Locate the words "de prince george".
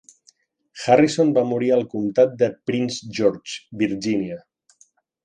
2.39-3.61